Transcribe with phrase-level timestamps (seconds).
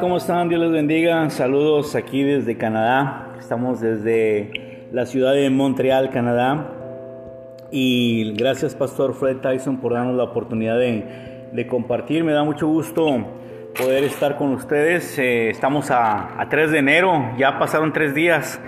[0.00, 0.48] ¿Cómo están?
[0.48, 1.30] Dios les bendiga.
[1.30, 3.34] Saludos aquí desde Canadá.
[3.38, 6.72] Estamos desde la ciudad de Montreal, Canadá.
[7.70, 12.24] Y gracias, Pastor Fred Tyson, por darnos la oportunidad de, compartir.
[12.24, 13.04] Me da mucho gusto
[13.78, 15.18] poder estar con ustedes.
[15.18, 18.60] Eh, estamos a, a 3 de enero, ya pasaron tres días.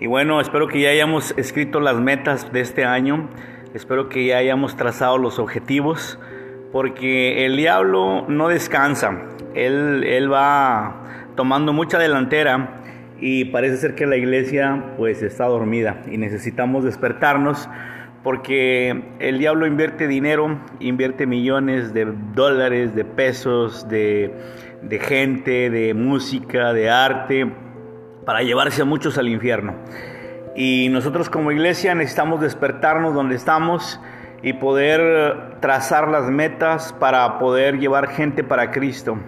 [0.00, 3.28] Y bueno, espero que ya hayamos escrito las metas de este año.
[3.74, 6.18] Espero que ya hayamos trazado los objetivos.
[6.74, 11.04] Porque el diablo no descansa él, va
[11.36, 12.80] tomando mucha delantera
[13.20, 17.68] y parece ser que la iglesia pues está dormida y necesitamos despertarnos
[18.24, 24.34] porque el diablo invierte dinero, invierte millones de dólares, de pesos, de,
[24.82, 27.52] de gente, de música, de arte,
[28.26, 29.76] para llevarse a muchos al infierno.
[30.56, 34.00] Y nosotros como iglesia necesitamos despertarnos donde estamos
[34.44, 39.18] y poder trazar las metas para poder llevar gente para Cristo.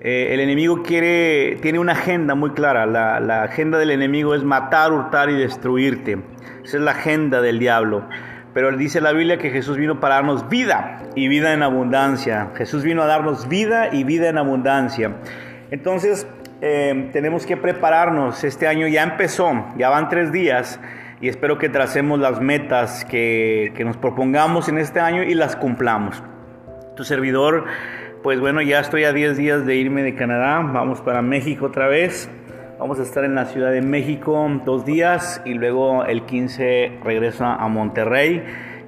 [0.00, 2.86] Eh, el enemigo quiere, tiene una agenda muy clara.
[2.86, 6.18] La, la, agenda del enemigo es matar, hurtar y destruirte.
[6.64, 8.08] Esa es la agenda del diablo.
[8.54, 12.50] Pero dice la Biblia que Jesús vino para darnos vida y vida en abundancia.
[12.54, 15.16] Jesús vino a darnos vida y vida en abundancia.
[15.72, 16.28] Entonces
[16.60, 18.44] eh, tenemos que prepararnos.
[18.44, 20.78] Este año ya empezó, ya van tres días
[21.20, 25.56] y espero que tracemos las metas que, que nos propongamos en este año y las
[25.56, 26.22] cumplamos.
[26.96, 27.64] Tu servidor
[28.22, 31.86] pues bueno, ya estoy a 10 días de irme de Canadá, vamos para México otra
[31.86, 32.28] vez.
[32.76, 37.44] Vamos a estar en la Ciudad de México dos días y luego el 15 regreso
[37.44, 38.42] a Monterrey,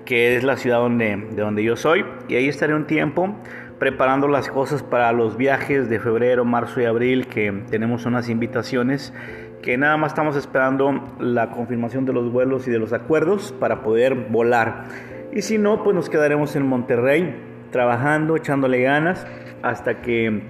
[0.04, 2.04] que es la ciudad donde, de donde yo soy.
[2.28, 3.36] Y ahí estaré un tiempo
[3.78, 9.14] preparando las cosas para los viajes de febrero, marzo y abril, que tenemos unas invitaciones
[9.62, 13.82] que nada más estamos esperando la confirmación de los vuelos y de los acuerdos para
[13.82, 14.84] poder volar.
[15.32, 17.34] Y si no, pues nos quedaremos en Monterrey
[17.70, 19.26] trabajando, echándole ganas
[19.62, 20.42] hasta que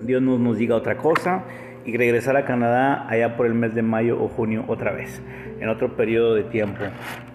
[0.00, 1.44] Dios nos, nos diga otra cosa
[1.84, 5.22] y regresar a Canadá allá por el mes de mayo o junio otra vez,
[5.60, 6.84] en otro periodo de tiempo.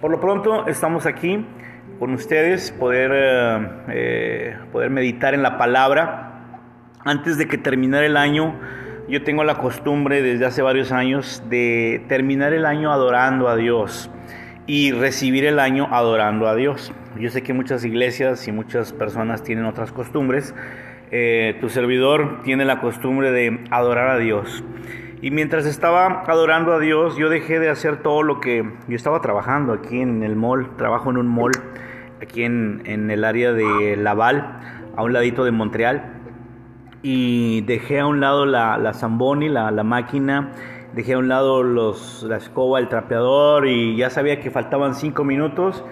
[0.02, 1.46] Por lo pronto estamos aquí
[2.00, 6.32] con ustedes, poder, eh, eh, poder meditar en la palabra.
[7.04, 8.56] Antes de que terminara el año,
[9.08, 14.10] yo tengo la costumbre desde hace varios años de terminar el año adorando a Dios
[14.66, 16.92] y recibir el año adorando a Dios.
[17.20, 20.56] Yo sé que muchas iglesias y muchas personas tienen otras costumbres.
[21.12, 24.64] Eh, tu servidor tiene la costumbre de adorar a Dios.
[25.22, 29.22] Y mientras estaba adorando a Dios, yo dejé de hacer todo lo que yo estaba
[29.22, 30.76] trabajando aquí en el mall.
[30.78, 31.52] Trabajo en un mall
[32.22, 34.60] aquí en, en el área de Laval,
[34.96, 36.25] a un ladito de Montreal.
[37.08, 40.54] Y dejé a un lado la, la Zamboni, la, la máquina
[40.96, 45.24] dejé a un lado los, la escoba, el trapeador y ya sabía que faltaban cinco
[45.24, 45.84] minutos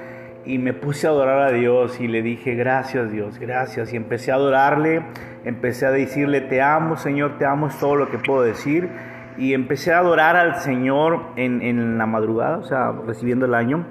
[0.43, 3.93] y me puse a adorar a Dios y le dije gracias Dios, gracias.
[3.93, 5.05] Y empecé a adorarle,
[5.43, 8.89] empecé a decirle te amo Señor, te amo es todo lo que puedo decir.
[9.37, 13.85] Y empecé a adorar al Señor en, en la madrugada, o sea, recibiendo el año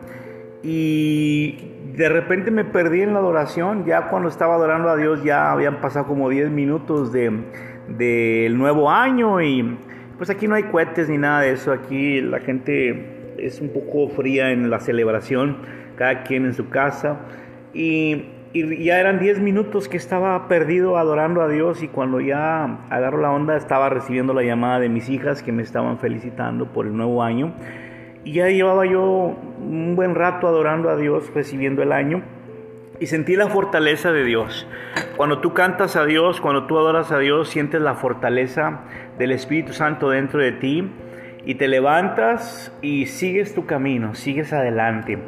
[0.62, 1.56] y
[1.96, 5.80] de repente me perdí en la adoración, ya cuando estaba adorando a Dios ya habían
[5.80, 7.44] pasado como 10 minutos del
[7.88, 9.78] de, nuevo año y
[10.16, 14.08] pues aquí no hay cohetes ni nada de eso, aquí la gente es un poco
[14.08, 15.58] fría en la celebración,
[15.96, 17.20] cada quien en su casa.
[17.74, 23.18] Y, ya eran 10 minutos que estaba perdido adorando a Dios y cuando ya agarro
[23.18, 26.94] la onda estaba recibiendo la llamada de mis hijas que me estaban felicitando por el
[26.94, 27.54] nuevo año.
[28.24, 32.22] Y ya llevaba yo un buen rato adorando a Dios, recibiendo el año
[33.02, 34.64] y sentí la fortaleza de Dios.
[35.16, 38.82] Cuando tú cantas a Dios, cuando tú adoras a Dios, sientes la fortaleza
[39.18, 40.88] del Espíritu Santo dentro de ti
[41.44, 45.18] y te levantas y sigues tu camino, sigues adelante.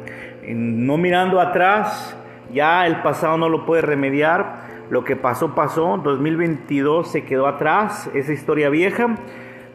[0.47, 2.17] No mirando atrás,
[2.53, 4.63] ya el pasado no lo puedes remediar.
[4.89, 5.97] Lo que pasó, pasó.
[5.97, 9.15] 2022 se quedó atrás, esa historia vieja.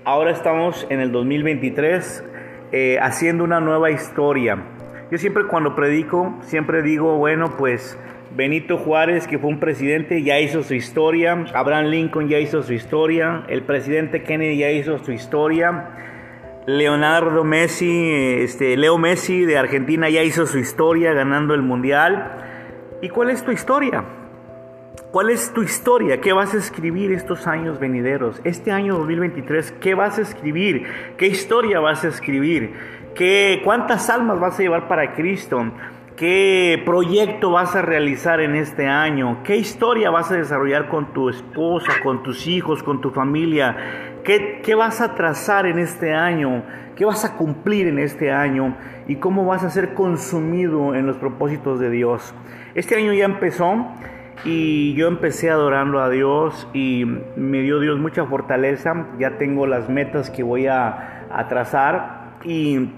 [0.05, 2.25] Ahora estamos en el 2023
[2.73, 4.59] eh, haciendo una nueva historia
[5.11, 7.99] yo siempre cuando predico, siempre digo, bueno, pues
[8.37, 12.73] Benito Juárez, que fue un presidente, ya hizo su historia, Abraham Lincoln ya hizo su
[12.73, 15.97] historia, el presidente Kennedy ya hizo su historia,
[16.67, 22.31] Leonardo Messi, este, Leo Messi de Argentina ya hizo su historia ganando el Mundial.
[23.03, 24.05] ¿Y cuál es tu historia?
[25.11, 26.21] ¿Cuál es tu historia?
[26.21, 28.41] ¿Qué vas a escribir estos años venideros?
[28.45, 30.87] Este año 2023, ¿qué vas a escribir?
[31.17, 32.75] ¿Qué historia vas a escribir?
[33.17, 35.73] ¿Qué, ¿Cuántas almas vas a llevar para Cristo?
[36.15, 39.43] ¿Qué proyecto vas a realizar en este año?
[39.43, 44.21] ¿Qué historia vas a desarrollar con tu esposa, con tus hijos, con tu familia?
[44.23, 46.63] ¿Qué, ¿Qué, vas a trazar en este año?
[46.95, 48.77] ¿Qué vas a cumplir en este año?
[49.09, 52.33] ¿Y cómo vas a ser consumido en los propósitos de Dios?
[52.77, 53.89] Este año ya empezó
[54.45, 57.05] y yo empecé adorando a Dios y
[57.37, 59.07] me dio Dios mucha fortaleza.
[59.19, 62.91] Ya tengo las metas que voy a, a trazar y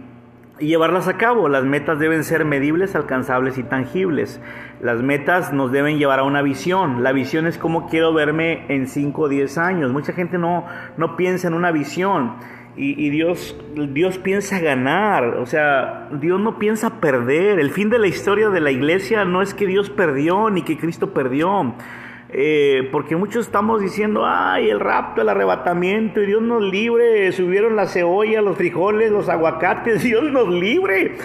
[0.59, 1.49] llevarlas a cabo.
[1.49, 4.41] Las metas deben ser medibles, alcanzables y tangibles.
[4.81, 7.03] Las metas nos deben llevar a una visión.
[7.03, 9.93] La visión es cómo quiero verme en 5 o 10 años.
[9.93, 10.67] Mucha gente no,
[10.97, 12.35] no piensa en una visión.
[12.75, 17.59] Y, Dios, Dios piensa ganar, o sea, Dios no piensa perder.
[17.59, 20.79] El fin de la historia de la iglesia no es que Dios perdió ni que
[20.79, 21.75] Cristo perdió.
[22.31, 27.77] Eh, porque muchos estamos diciendo, ay, el rapto, el arrebatamiento, y Dios nos libre, subieron
[27.77, 31.17] la cebolla, los frijoles, los aguacates, Dios nos libre.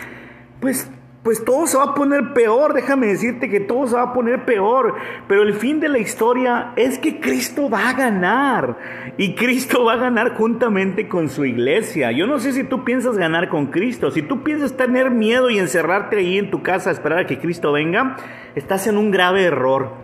[0.60, 0.92] Pues,
[1.28, 4.46] pues todo se va a poner peor, déjame decirte que todo se va a poner
[4.46, 4.96] peor,
[5.28, 8.78] pero el fin de la historia es que Cristo va a ganar,
[9.18, 12.14] y Cristo va a ganar juntamente con su iglesia.
[12.14, 15.60] Yo no sé si tú piensas ganar con Cristo, si tú piensas tener miedo y
[15.60, 18.16] encerrarte ahí en tu casa a esperar a que Cristo venga,
[18.56, 19.96] estás en un grave error.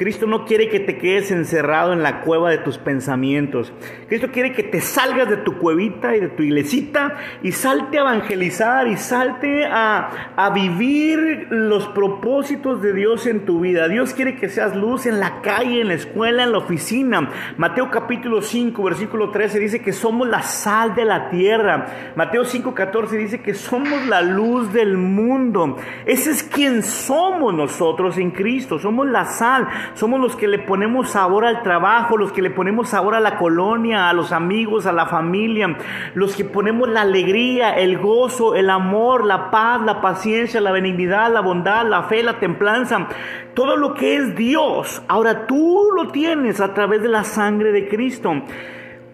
[0.00, 3.70] Cristo no quiere que te quedes encerrado en la cueva de tus pensamientos.
[4.08, 8.00] Cristo quiere que te salgas de tu cuevita y de tu iglesita y salte a
[8.00, 13.88] evangelizar y salte a, a vivir los propósitos de Dios en tu vida.
[13.88, 17.28] Dios quiere que seas luz en la calle, en la escuela, en la oficina.
[17.58, 22.12] Mateo capítulo 5, versículo 13 dice que somos la sal de la tierra.
[22.16, 25.76] Mateo 5, 14 dice que somos la luz del mundo.
[26.06, 28.78] Ese es quien somos nosotros en Cristo.
[28.78, 32.88] Somos la sal somos los que le ponemos sabor al trabajo, los que le ponemos
[32.90, 35.76] sabor a la colonia, a los amigos, a la familia,
[36.14, 41.32] los que ponemos la alegría, el gozo, el amor, la paz, la paciencia, la benignidad,
[41.32, 43.08] la bondad, la fe, la templanza,
[43.54, 45.02] todo lo que es Dios.
[45.08, 48.42] Ahora tú lo tienes a través de la sangre de Cristo.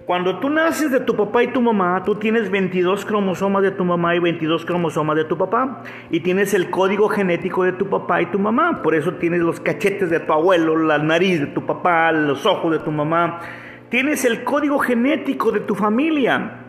[0.06, 3.84] Cuando tú naces de tu papá y tu mamá, tú tienes 22 cromosomas de tu
[3.84, 5.82] mamá y 22 cromosomas de tu papá.
[6.12, 8.82] Y tienes el código genético de tu papá y tu mamá.
[8.84, 12.70] Por eso tienes los cachetes de tu abuelo, la nariz de tu papá, los ojos
[12.70, 13.40] de tu mamá.
[13.88, 16.60] Tienes el código genético de tu familia.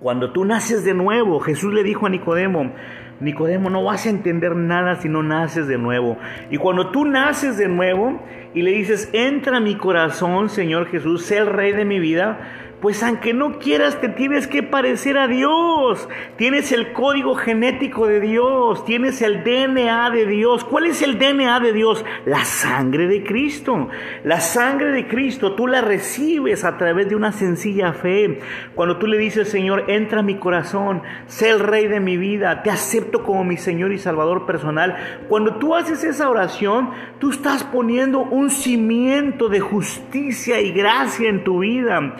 [0.00, 2.72] Cuando tú naces de nuevo, Jesús le dijo a Nicodemo,
[3.20, 6.16] Nicodemo, no vas a entender nada si no naces de nuevo.
[6.50, 8.18] Y cuando tú naces de nuevo
[8.54, 12.67] y le dices, entra a mi corazón, Señor Jesús, sé el rey de mi vida,
[12.80, 16.08] pues aunque no quieras, te tienes que parecer a Dios.
[16.36, 20.64] Tienes el código genético de Dios, tienes el DNA de Dios.
[20.64, 22.04] ¿Cuál es el DNA de Dios?
[22.24, 23.88] La sangre de Cristo.
[24.22, 28.40] La sangre de Cristo tú la recibes a través de una sencilla fe.
[28.74, 32.62] Cuando tú le dices, Señor, entra a mi corazón, sé el rey de mi vida,
[32.62, 34.96] te acepto como mi Señor y Salvador personal.
[35.28, 41.42] Cuando tú haces esa oración, tú estás poniendo un cimiento de justicia y gracia en
[41.42, 42.16] tu vida.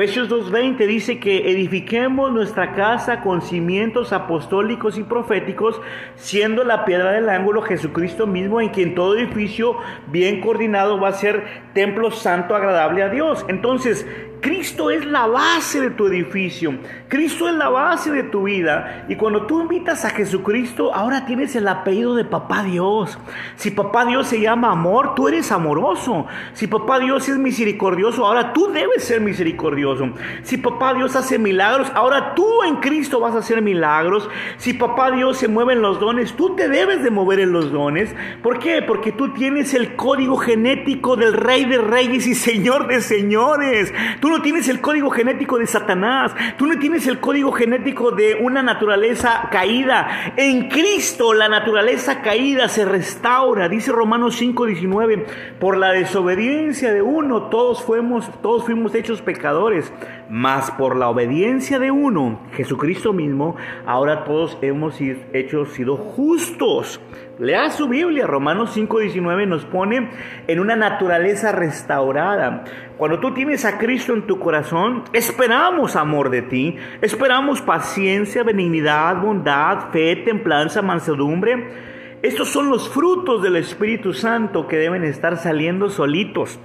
[0.00, 5.80] Efesios 2.20 dice que edifiquemos nuestra casa con cimientos apostólicos y proféticos,
[6.14, 11.14] siendo la piedra del ángulo Jesucristo mismo, en quien todo edificio bien coordinado va a
[11.14, 11.42] ser
[11.74, 13.44] templo santo agradable a Dios.
[13.48, 14.06] Entonces,
[14.40, 16.74] Cristo es la base de tu edificio.
[17.08, 19.04] Cristo es la base de tu vida.
[19.08, 23.18] Y cuando tú invitas a Jesucristo, ahora tienes el apellido de Papá Dios.
[23.56, 26.26] Si Papá Dios se llama amor, tú eres amoroso.
[26.52, 30.10] Si Papá Dios es misericordioso, ahora tú debes ser misericordioso.
[30.42, 34.28] Si Papá Dios hace milagros, ahora tú en Cristo vas a hacer milagros.
[34.58, 37.72] Si Papá Dios se mueve en los dones, tú te debes de mover en los
[37.72, 38.14] dones.
[38.42, 38.82] ¿Por qué?
[38.82, 43.92] Porque tú tienes el código genético del Rey de Reyes y Señor de Señores.
[44.28, 46.34] No tienes el código genético de Satanás.
[46.56, 50.32] Tú no tienes el código genético de una naturaleza caída.
[50.36, 53.68] En Cristo la naturaleza caída se restaura.
[53.68, 55.26] Dice Romanos 5:19,
[55.58, 59.92] por la desobediencia de uno todos fuimos, todos fuimos hechos pecadores,
[60.28, 63.56] mas por la obediencia de uno, Jesucristo mismo,
[63.86, 67.00] ahora todos hemos hecho sido justos.
[67.38, 70.10] Lea su Biblia, Romanos 5:19 nos pone
[70.48, 72.64] en una naturaleza restaurada.
[72.98, 79.22] Cuando tú tienes a Cristo en tu corazón, esperamos amor de ti, esperamos paciencia, benignidad,
[79.22, 82.18] bondad, fe, templanza, mansedumbre.
[82.22, 86.58] Estos son los frutos del Espíritu Santo que deben estar saliendo solitos.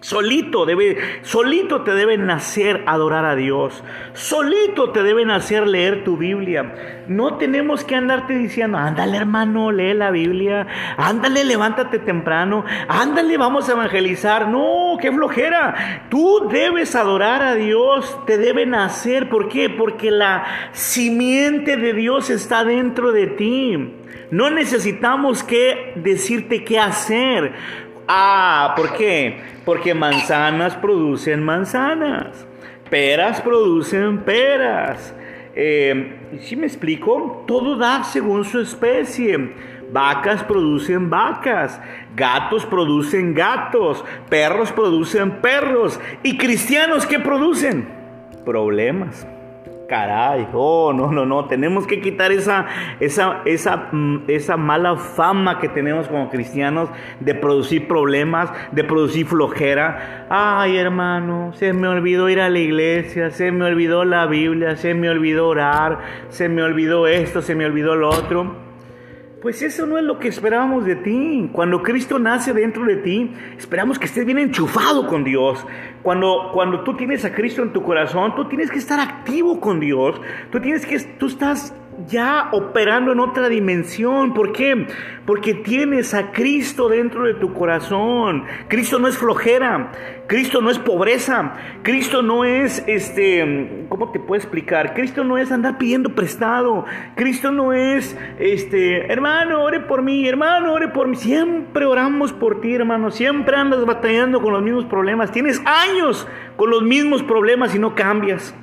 [0.00, 3.84] Solito debe, solito te deben nacer adorar a Dios.
[4.14, 7.04] Solito te deben hacer leer tu Biblia.
[7.06, 10.66] No tenemos que andarte diciendo, ándale hermano, lee la Biblia.
[10.96, 12.64] Ándale, levántate temprano.
[12.88, 14.48] Ándale, vamos a evangelizar.
[14.48, 16.06] No, qué flojera.
[16.08, 18.18] Tú debes adorar a Dios.
[18.24, 19.28] Te deben hacer.
[19.28, 19.68] ¿Por qué?
[19.68, 23.96] Porque la simiente de Dios está dentro de ti.
[24.30, 27.52] No necesitamos que decirte qué hacer.
[28.12, 29.40] Ah, ¿por qué?
[29.64, 32.44] Porque manzanas producen manzanas,
[32.90, 35.14] peras producen peras.
[35.54, 37.44] Eh, ¿Sí me explico?
[37.46, 39.54] Todo da según su especie.
[39.92, 41.80] Vacas producen vacas,
[42.16, 46.00] gatos producen gatos, perros producen perros.
[46.24, 47.88] ¿Y cristianos qué producen?
[48.44, 49.24] Problemas.
[49.90, 52.64] Caray, oh, no, no, no, tenemos que quitar esa,
[53.00, 59.26] esa, esa, mm, esa mala fama que tenemos como cristianos de producir problemas, de producir
[59.26, 60.28] flojera.
[60.30, 64.94] Ay, hermano, se me olvidó ir a la iglesia, se me olvidó la Biblia, se
[64.94, 68.69] me olvidó orar, se me olvidó esto, se me olvidó lo otro.
[69.40, 71.48] Pues eso no es lo que esperábamos de ti.
[71.52, 75.66] Cuando Cristo nace dentro de ti, esperamos que estés bien enchufado con Dios.
[76.02, 79.80] Cuando, cuando tú tienes a Cristo en tu corazón, tú tienes que estar activo con
[79.80, 80.20] Dios.
[80.52, 81.74] Tú tienes que, tú estás
[82.06, 84.34] ya operando en otra dimensión.
[84.34, 84.86] ¿Por qué?
[85.24, 88.44] Porque tienes a Cristo dentro de tu corazón.
[88.68, 89.92] Cristo no es flojera,
[90.30, 94.94] Cristo no es pobreza, Cristo no es este, ¿cómo te puedo explicar?
[94.94, 96.84] Cristo no es andar pidiendo prestado.
[97.16, 101.16] Cristo no es este, hermano, ore por mí, hermano, ore por mí.
[101.16, 103.10] Siempre oramos por ti, hermano.
[103.10, 105.32] Siempre andas batallando con los mismos problemas.
[105.32, 108.54] Tienes años con los mismos problemas y no cambias.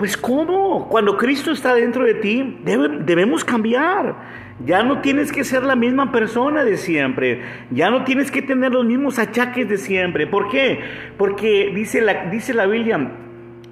[0.00, 0.88] Pues ¿cómo?
[0.88, 4.16] Cuando Cristo está dentro de ti, debemos cambiar.
[4.64, 7.42] Ya no tienes que ser la misma persona de siempre.
[7.70, 10.26] Ya no tienes que tener los mismos achaques de siempre.
[10.26, 10.80] ¿Por qué?
[11.18, 13.10] Porque dice la, dice la Biblia,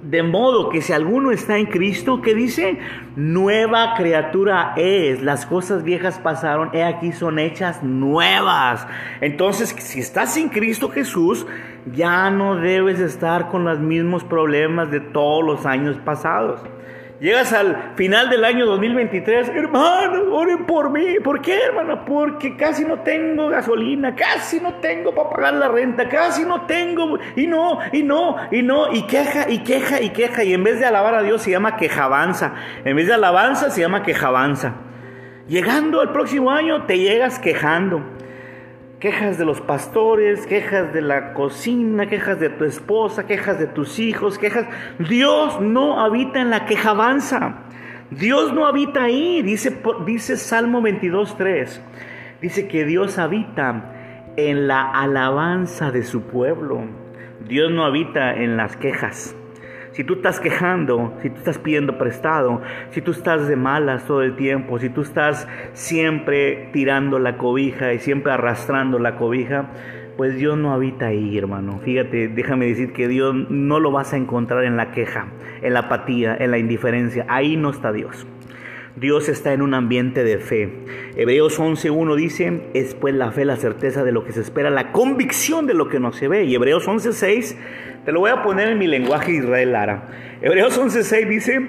[0.03, 2.77] de modo que si alguno está en Cristo, ¿qué dice?
[3.15, 5.23] Nueva criatura es.
[5.23, 8.85] Las cosas viejas pasaron, he aquí son hechas nuevas.
[9.19, 11.47] Entonces, si estás en Cristo Jesús,
[11.93, 16.61] ya no debes estar con los mismos problemas de todos los años pasados.
[17.19, 21.19] Llegas al final del año 2023, hermano, oren por mí.
[21.21, 22.05] ¿Por qué, hermano?
[22.05, 27.19] Porque casi no tengo gasolina, casi no tengo para pagar la renta, casi no tengo,
[27.35, 30.45] y no, y no, y no, y queja, y queja, y queja.
[30.45, 32.53] Y en vez de alabar a Dios se llama quejabanza.
[32.85, 34.75] En vez de alabanza se llama quejabanza.
[35.49, 38.01] Llegando al próximo año te llegas quejando
[38.99, 43.99] quejas de los pastores, quejas de la cocina, quejas de tu esposa, quejas de tus
[43.99, 44.67] hijos, quejas.
[44.99, 47.63] Dios no habita en la quejabanza.
[48.11, 51.79] Dios no habita ahí, dice, dice Salmo 22.3.
[52.41, 53.93] Dice que Dios habita
[54.35, 56.83] en la alabanza de su pueblo.
[57.47, 59.35] Dios no habita en las quejas
[59.99, 64.21] si tú estás quejando, si tú estás pidiendo prestado, si tú estás de malas todo
[64.21, 69.71] el tiempo, si tú estás siempre tirando la cobija y siempre arrastrando la cobija,
[70.15, 71.81] pues Dios no habita ahí, hermano.
[71.83, 75.79] Fíjate, déjame decir que Dios no lo vas a encontrar en la queja, en la
[75.79, 77.25] apatía, en la indiferencia.
[77.27, 78.25] Ahí no está Dios.
[78.95, 80.69] Dios está en un ambiente de fe.
[81.15, 84.91] Hebreos 11.1 dice, es pues la fe la certeza de lo que se espera, la
[84.91, 86.45] convicción de lo que no se ve.
[86.45, 87.55] Y Hebreos 11.6
[88.05, 90.03] te lo voy a poner en mi lenguaje Israel Lara.
[90.41, 91.67] Hebreos 11:6 dice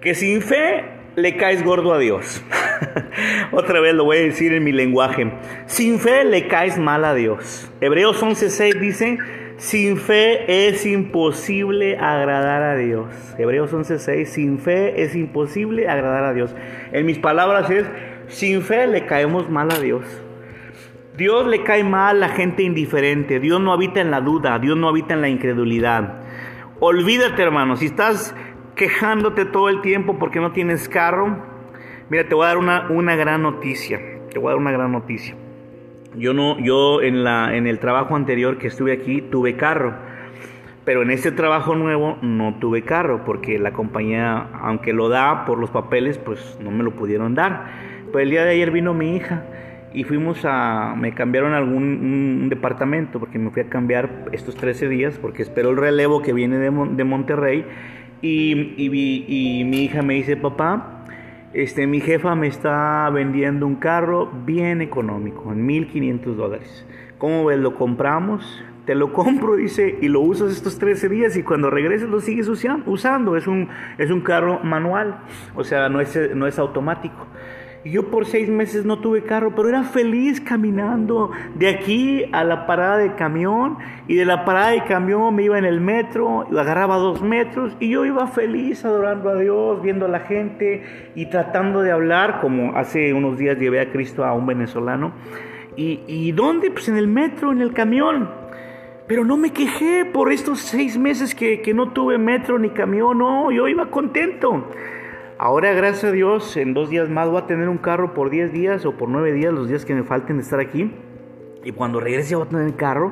[0.00, 0.84] que sin fe
[1.16, 2.42] le caes gordo a Dios.
[3.52, 5.30] Otra vez lo voy a decir en mi lenguaje.
[5.66, 7.70] Sin fe le caes mal a Dios.
[7.80, 9.18] Hebreos 11:6 dice,
[9.62, 13.06] sin fe es imposible agradar a Dios.
[13.38, 16.52] Hebreos 11:6, sin fe es imposible agradar a Dios.
[16.90, 17.86] En mis palabras es,
[18.26, 20.02] sin fe le caemos mal a Dios.
[21.16, 23.38] Dios le cae mal a la gente indiferente.
[23.38, 24.58] Dios no habita en la duda.
[24.58, 26.22] Dios no habita en la incredulidad.
[26.80, 27.76] Olvídate, hermano.
[27.76, 28.34] Si estás
[28.74, 31.36] quejándote todo el tiempo porque no tienes carro,
[32.08, 34.00] mira, te voy a dar una, una gran noticia.
[34.30, 35.36] Te voy a dar una gran noticia.
[36.16, 39.94] Yo no, yo en la, en el trabajo anterior que estuve aquí tuve carro.
[40.86, 45.58] Pero en este trabajo nuevo no tuve carro porque la compañía, aunque lo da por
[45.58, 47.66] los papeles, pues no me lo pudieron dar.
[48.10, 49.44] Pues el día de ayer vino mi hija
[49.94, 51.82] y fuimos a, me cambiaron algún
[52.42, 56.32] un, departamento porque me fui a cambiar estos 13 días porque espero el relevo que
[56.32, 57.64] viene de, de Monterrey
[58.22, 61.04] y, y, y, mi hija me dice, papá,
[61.52, 66.86] este, mi jefa me está vendiendo un carro bien económico, en 1500 dólares.
[67.18, 67.58] ¿Cómo ves?
[67.58, 68.62] ¿Lo compramos?
[68.86, 72.48] Te lo compro, dice, y lo usas estos 13 días y cuando regreses lo sigues
[72.48, 73.36] usando.
[73.36, 73.68] Es un,
[73.98, 75.18] es un carro manual,
[75.56, 77.26] o sea, no es, no es automático.
[77.84, 82.64] Yo por seis meses no tuve carro, pero era feliz caminando de aquí a la
[82.64, 86.96] parada de camión y de la parada de camión me iba en el metro, agarraba
[86.96, 91.80] dos metros y yo iba feliz adorando a Dios, viendo a la gente y tratando
[91.80, 95.12] de hablar, como hace unos días llevé a Cristo a un venezolano.
[95.74, 96.70] ¿Y, y dónde?
[96.70, 98.30] Pues en el metro, en el camión.
[99.08, 103.18] Pero no me quejé por estos seis meses que, que no tuve metro ni camión,
[103.18, 104.70] no, yo iba contento.
[105.44, 108.52] Ahora, gracias a Dios, en dos días más voy a tener un carro por 10
[108.52, 110.94] días o por 9 días, los días que me falten de estar aquí.
[111.64, 113.10] Y cuando regrese voy a tener el carro.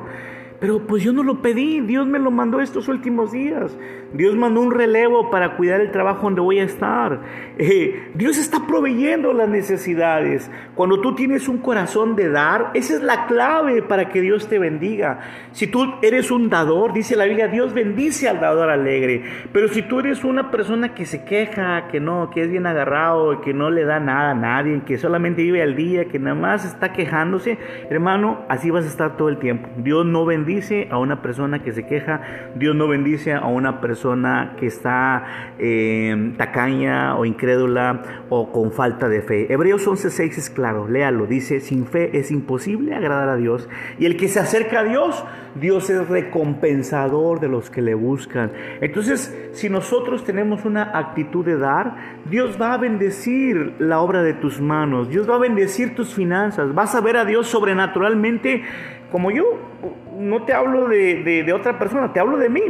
[0.61, 3.75] Pero pues yo no lo pedí, Dios me lo mandó estos últimos días.
[4.13, 7.21] Dios mandó un relevo para cuidar el trabajo donde voy a estar.
[7.57, 10.51] Eh, Dios está proveyendo las necesidades.
[10.75, 14.59] Cuando tú tienes un corazón de dar, esa es la clave para que Dios te
[14.59, 15.21] bendiga.
[15.51, 19.23] Si tú eres un dador, dice la Biblia, Dios bendice al dador alegre.
[19.51, 23.41] Pero si tú eres una persona que se queja, que no, que es bien agarrado,
[23.41, 26.65] que no le da nada a nadie, que solamente vive al día, que nada más
[26.65, 27.57] está quejándose,
[27.89, 29.67] hermano, así vas a estar todo el tiempo.
[29.77, 32.21] Dios no bendice bendice a una persona que se queja,
[32.55, 39.07] Dios no bendice a una persona que está eh, tacaña o incrédula o con falta
[39.07, 39.51] de fe.
[39.51, 43.69] Hebreos 11:6 es claro, léalo, dice, sin fe es imposible agradar a Dios.
[43.97, 45.23] Y el que se acerca a Dios,
[45.55, 48.51] Dios es recompensador de los que le buscan.
[48.81, 54.33] Entonces, si nosotros tenemos una actitud de dar, Dios va a bendecir la obra de
[54.33, 58.63] tus manos, Dios va a bendecir tus finanzas, vas a ver a Dios sobrenaturalmente
[59.11, 59.43] como yo
[60.17, 62.61] no te hablo de, otra persona, te hablo de mí.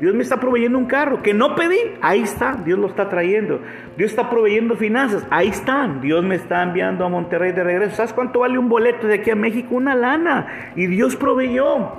[0.00, 3.60] Dios me está proveyendo un carro que no pedí, ahí está, Dios lo está trayendo.
[3.96, 6.02] Dios está proveyendo finanzas, ahí están.
[6.02, 7.96] Dios me está enviando a Monterrey de regreso.
[7.96, 9.74] ¿Sabes cuánto vale un boleto de aquí a México?
[9.74, 10.72] Una lana.
[10.76, 11.92] Y Dios proveyó.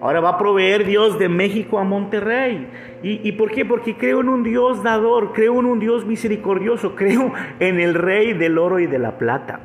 [0.00, 2.66] Ahora va a proveer Dios de México a Monterrey.
[3.02, 3.64] ¿Y, ¿Y, por qué?
[3.64, 8.32] Porque creo en un Dios dador, creo en un Dios misericordioso, creo en el Rey
[8.32, 9.60] del oro y de la plata.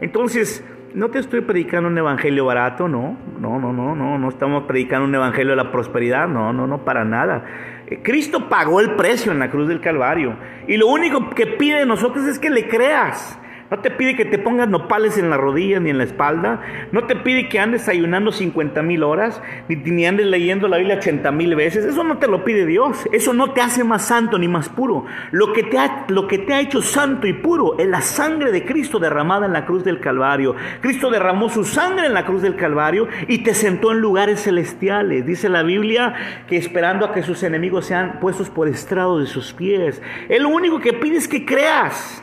[0.00, 4.64] Entonces, no te estoy predicando un evangelio barato, no, no, no, no, no, no estamos
[4.64, 7.44] predicando un evangelio de la prosperidad, no, no, no, para nada.
[7.86, 10.36] Eh, Cristo pagó el precio en la cruz del Calvario
[10.68, 13.38] y lo único que pide de nosotros es que le creas.
[13.72, 16.60] No te pide que te pongas nopales en la rodilla ni en la espalda.
[16.92, 20.96] No te pide que andes ayunando 50 mil horas, ni, ni, andes leyendo la Biblia
[20.96, 21.86] 80 mil veces.
[21.86, 23.08] Eso no te lo pide Dios.
[23.12, 25.06] Eso no te hace más santo ni más puro.
[25.30, 28.52] Lo que, te ha, lo que te ha hecho santo y puro es la sangre
[28.52, 30.54] de Cristo derramada en la cruz del Calvario.
[30.82, 35.24] Cristo derramó su sangre en la cruz del Calvario y te sentó en lugares celestiales.
[35.24, 36.12] Dice la Biblia
[36.46, 40.02] que esperando a que sus enemigos sean puestos por estrado de sus pies.
[40.28, 42.22] Él lo único que pide es que creas.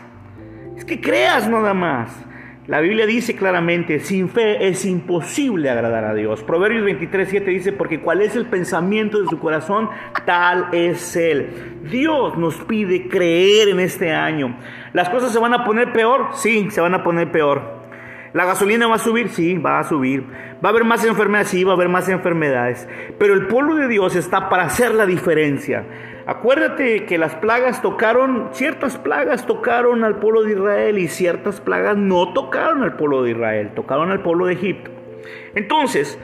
[0.79, 2.09] Es que creas nada más.
[2.65, 6.41] La Biblia dice claramente, sin fe es imposible agradar a Dios.
[6.41, 9.89] Proverbios 23, 7 dice, porque cuál es el pensamiento de su corazón,
[10.25, 11.81] tal es Él.
[11.91, 14.57] Dios nos pide creer en este año.
[14.93, 16.29] ¿Las cosas se van a poner peor?
[16.35, 17.61] Sí, se van a poner peor.
[18.31, 19.27] ¿La gasolina va a subir?
[19.27, 20.23] Sí, va a subir.
[20.63, 21.49] ¿Va a haber más enfermedades?
[21.49, 22.87] Sí, va a haber más enfermedades.
[23.17, 25.83] Pero el pueblo de Dios está para hacer la diferencia.
[26.29, 31.97] Acuérdate que las plagas tocaron, ciertas plagas tocaron al pueblo de Israel y ciertas plagas
[31.97, 34.91] no tocaron al pueblo de Israel, tocaron al pueblo de Egipto.
[35.55, 36.19] Entonces,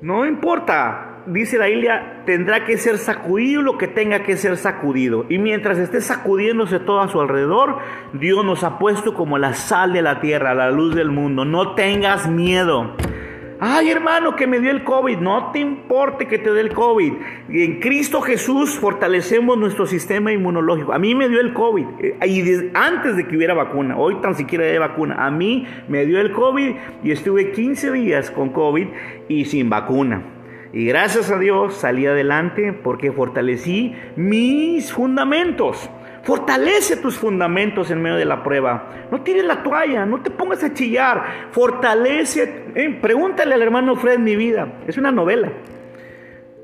[0.00, 5.26] no importa, dice la Biblia, tendrá que ser sacudido lo que tenga que ser sacudido.
[5.28, 7.78] Y mientras esté sacudiéndose todo a su alrededor,
[8.12, 11.44] Dios nos ha puesto como la sal de la tierra, la luz del mundo.
[11.44, 12.94] No tengas miedo.
[13.64, 15.18] Ay, hermano, que me dio el COVID.
[15.18, 17.12] No te importe que te dé el COVID.
[17.48, 20.92] En Cristo Jesús fortalecemos nuestro sistema inmunológico.
[20.92, 21.86] A mí me dio el COVID.
[22.00, 22.42] Eh, y
[22.74, 23.96] antes de que hubiera vacuna.
[23.96, 25.24] Hoy tan siquiera hay vacuna.
[25.24, 28.88] A mí me dio el COVID y estuve 15 días con COVID
[29.28, 30.24] y sin vacuna.
[30.72, 35.88] Y gracias a Dios salí adelante porque fortalecí mis fundamentos.
[36.22, 38.90] Fortalece tus fundamentos en medio de la prueba.
[39.10, 41.50] No tires la toalla, no te pongas a chillar.
[41.50, 42.66] Fortalece.
[42.74, 44.68] Eh, pregúntale al hermano Fred mi vida.
[44.86, 45.50] Es una novela.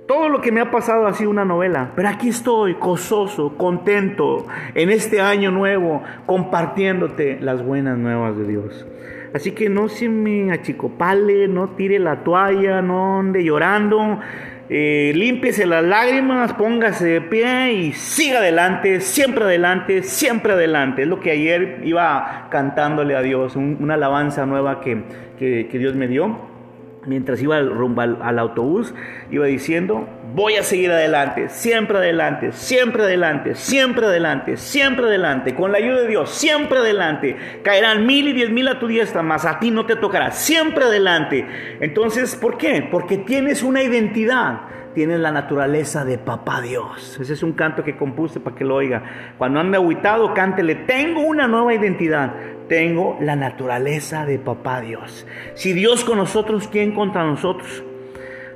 [0.06, 1.90] Todo lo que me ha pasado ha sido una novela.
[1.96, 8.86] Pero aquí estoy, gozoso, contento, en este año nuevo, compartiéndote las buenas nuevas de Dios.
[9.34, 14.20] Así que no se me achicopale, no tire la toalla, no ande llorando
[14.70, 21.02] eh, límpiese las lágrimas, póngase de pie y siga adelante, siempre adelante, siempre adelante.
[21.02, 25.04] Es lo que ayer iba cantándole a Dios, una alabanza nueva que,
[25.38, 26.57] que Dios me dio
[27.06, 28.94] mientras iba rumbo al, autobús,
[29.30, 35.72] iba diciendo, voy a seguir adelante, siempre adelante, siempre adelante, siempre adelante, siempre adelante, con
[35.72, 37.36] la ayuda de Dios, siempre adelante.
[37.62, 40.84] Caerán mil y diez mil a tu diestra, más a ti no te tocará, siempre
[40.84, 41.46] adelante.
[41.80, 42.86] Entonces, ¿por qué?
[42.90, 44.60] Porque tienes una identidad
[44.98, 47.20] tienes la naturaleza de papá Dios.
[47.20, 49.32] Ese es un canto que compuse para que lo oiga.
[49.38, 52.34] Cuando ande aguitado, cántele, tengo una nueva identidad
[52.68, 55.24] tengo la naturaleza de papá Dios.
[55.54, 57.84] Si Dios con nosotros, ¿quién contra nosotros?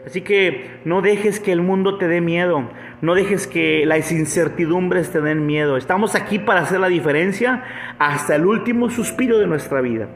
[0.05, 2.69] Así que no dejes que el mundo te dé miedo,
[3.03, 5.77] no dejes que las incertidumbres te den miedo.
[5.77, 7.63] Estamos aquí para hacer la diferencia
[8.01, 10.09] hasta el último suspiro de nuestra vida.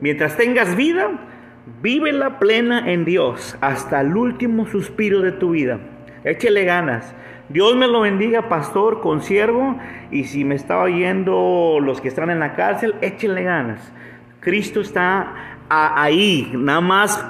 [0.00, 1.37] Mientras tengas vida,
[1.82, 5.78] vívela plena en Dios hasta el último suspiro de tu vida.
[6.24, 7.14] Échele ganas.
[7.48, 9.78] Dios me lo bendiga, pastor, consiervo.
[10.10, 13.92] Y si me está oyendo los que están en la cárcel, échenle ganas.
[14.40, 17.24] Cristo está ahí, nada más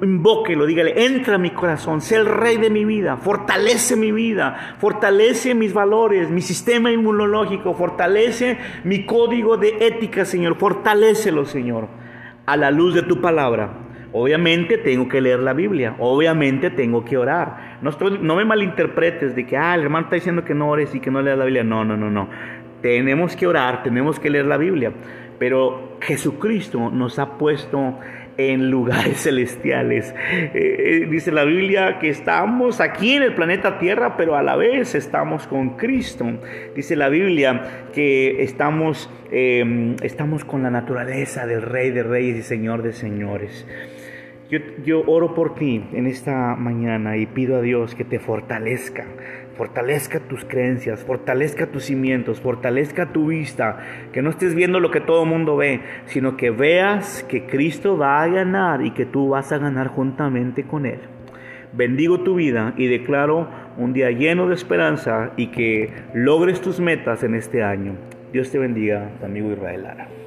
[0.00, 4.76] invóquelo, dígale, entra a mi corazón, sé el rey de mi vida, fortalece mi vida,
[4.78, 11.88] fortalece mis valores, mi sistema inmunológico, fortalece mi código de ética, Señor, fortalecelo, Señor,
[12.50, 13.70] a la luz de tu palabra.
[14.12, 17.78] Obviamente tengo que leer la Biblia, obviamente tengo que orar.
[17.80, 21.12] No, me malinterpretes de que, ah, el hermano está diciendo que no ores y que
[21.12, 21.62] no leas la Biblia.
[21.62, 22.28] No, no, no, no.
[22.82, 24.92] Tenemos que orar, tenemos que leer la Biblia.
[25.38, 28.00] Pero Jesucristo nos ha puesto
[28.48, 30.14] en lugares celestiales.
[30.30, 34.56] Eh, eh, dice la Biblia que estamos aquí en el planeta Tierra, pero a la
[34.56, 36.26] vez estamos con Cristo.
[36.74, 42.42] Dice la Biblia que estamos, em, estamos con la naturaleza del Rey de Reyes y
[42.42, 43.66] Señor de Señores.
[44.84, 49.06] Yo, oro por ti en esta mañana y pido a Dios que te fortalezca,
[49.56, 53.78] fortalezca tus creencias, fortalezca tus cimientos, fortalezca tu vista,
[54.12, 57.96] que no estés viendo lo que todo el mundo ve, sino que veas que Cristo
[57.98, 61.00] va a ganar y que tú vas a ganar juntamente con Él.
[61.72, 67.22] Bendigo tu vida y declaro un día lleno de esperanza y que logres tus metas
[67.22, 67.94] en este año.
[68.32, 70.19] Dios te bendiga, amigo Israel Lara.